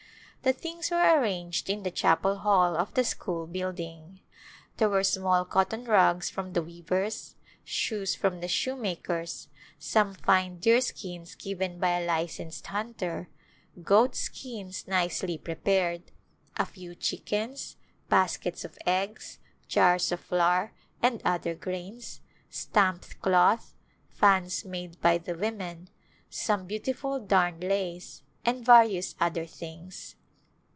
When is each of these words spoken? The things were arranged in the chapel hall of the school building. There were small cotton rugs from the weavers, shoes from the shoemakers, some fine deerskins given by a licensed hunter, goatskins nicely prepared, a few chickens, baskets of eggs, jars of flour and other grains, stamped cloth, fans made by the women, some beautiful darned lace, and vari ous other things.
The 0.43 0.53
things 0.53 0.89
were 0.89 0.97
arranged 0.97 1.69
in 1.69 1.83
the 1.83 1.91
chapel 1.91 2.39
hall 2.39 2.75
of 2.75 2.95
the 2.95 3.03
school 3.03 3.45
building. 3.45 4.21
There 4.77 4.89
were 4.89 5.03
small 5.03 5.45
cotton 5.45 5.85
rugs 5.85 6.31
from 6.31 6.53
the 6.53 6.63
weavers, 6.63 7.35
shoes 7.63 8.15
from 8.15 8.39
the 8.39 8.47
shoemakers, 8.47 9.49
some 9.77 10.15
fine 10.15 10.57
deerskins 10.57 11.35
given 11.35 11.77
by 11.77 11.89
a 11.99 12.07
licensed 12.07 12.65
hunter, 12.65 13.29
goatskins 13.83 14.87
nicely 14.87 15.37
prepared, 15.37 16.09
a 16.57 16.65
few 16.65 16.95
chickens, 16.95 17.77
baskets 18.09 18.65
of 18.65 18.79
eggs, 18.87 19.37
jars 19.67 20.11
of 20.11 20.19
flour 20.21 20.71
and 21.03 21.21
other 21.23 21.53
grains, 21.53 22.19
stamped 22.49 23.21
cloth, 23.21 23.75
fans 24.09 24.65
made 24.65 24.99
by 25.01 25.19
the 25.19 25.35
women, 25.35 25.91
some 26.31 26.65
beautiful 26.65 27.19
darned 27.19 27.63
lace, 27.63 28.23
and 28.43 28.65
vari 28.65 28.97
ous 28.97 29.13
other 29.21 29.45
things. 29.45 30.15